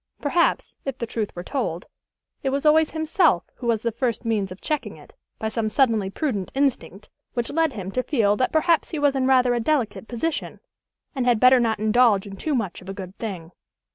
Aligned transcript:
Perhaps, 0.19 0.73
if 0.83 0.97
the 0.97 1.05
truth 1.05 1.35
were 1.35 1.43
told, 1.43 1.85
it 2.41 2.49
was 2.49 2.65
always 2.65 2.89
himself 2.93 3.51
who 3.57 3.67
was 3.67 3.83
the 3.83 3.91
first 3.91 4.25
means 4.25 4.51
of 4.51 4.59
checking 4.59 4.97
it, 4.97 5.13
by 5.37 5.47
some 5.47 5.69
suddenly 5.69 6.09
prudent 6.09 6.51
instinct 6.55 7.11
which 7.35 7.51
led 7.51 7.73
him 7.73 7.91
to 7.91 8.01
feel 8.01 8.35
that 8.35 8.51
perhaps 8.51 8.89
he 8.89 8.97
was 8.97 9.15
in 9.15 9.27
rather 9.27 9.53
a 9.53 9.59
delicate 9.59 10.07
position, 10.07 10.59
and 11.13 11.27
had 11.27 11.39
better 11.39 11.59
not 11.59 11.77
indulge 11.77 12.25
in 12.25 12.35
too 12.35 12.55
much 12.55 12.81
of 12.81 12.89
a 12.89 12.93
good 12.95 13.15
thing. 13.19 13.51